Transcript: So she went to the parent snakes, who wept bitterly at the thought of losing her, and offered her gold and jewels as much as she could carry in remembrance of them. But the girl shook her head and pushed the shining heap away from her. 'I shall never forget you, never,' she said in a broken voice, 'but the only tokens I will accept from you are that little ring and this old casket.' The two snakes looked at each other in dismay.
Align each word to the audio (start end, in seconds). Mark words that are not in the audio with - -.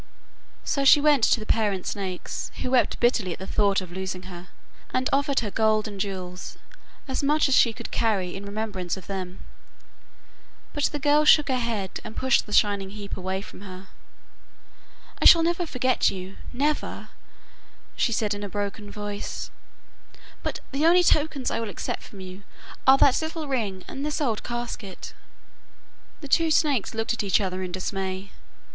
So 0.63 0.83
she 0.83 0.99
went 0.99 1.23
to 1.25 1.39
the 1.39 1.45
parent 1.45 1.85
snakes, 1.85 2.49
who 2.63 2.71
wept 2.71 2.99
bitterly 2.99 3.33
at 3.33 3.37
the 3.37 3.45
thought 3.45 3.81
of 3.81 3.91
losing 3.91 4.23
her, 4.23 4.47
and 4.91 5.07
offered 5.13 5.41
her 5.41 5.51
gold 5.51 5.87
and 5.87 6.01
jewels 6.01 6.57
as 7.07 7.21
much 7.21 7.47
as 7.47 7.53
she 7.53 7.71
could 7.71 7.91
carry 7.91 8.35
in 8.35 8.43
remembrance 8.43 8.97
of 8.97 9.05
them. 9.05 9.41
But 10.73 10.85
the 10.85 10.97
girl 10.97 11.23
shook 11.23 11.49
her 11.49 11.55
head 11.59 11.99
and 12.03 12.15
pushed 12.17 12.47
the 12.47 12.51
shining 12.51 12.89
heap 12.89 13.15
away 13.15 13.41
from 13.43 13.61
her. 13.61 13.89
'I 15.21 15.25
shall 15.25 15.43
never 15.43 15.67
forget 15.67 16.09
you, 16.09 16.37
never,' 16.51 17.09
she 17.95 18.11
said 18.11 18.33
in 18.33 18.41
a 18.43 18.49
broken 18.49 18.89
voice, 18.89 19.51
'but 20.41 20.57
the 20.71 20.83
only 20.83 21.03
tokens 21.03 21.51
I 21.51 21.59
will 21.59 21.69
accept 21.69 22.01
from 22.01 22.21
you 22.21 22.41
are 22.87 22.97
that 22.97 23.21
little 23.21 23.47
ring 23.47 23.83
and 23.87 24.03
this 24.03 24.19
old 24.19 24.41
casket.' 24.43 25.13
The 26.21 26.27
two 26.27 26.49
snakes 26.49 26.95
looked 26.95 27.13
at 27.13 27.21
each 27.21 27.39
other 27.39 27.61
in 27.61 27.71
dismay. 27.71 28.31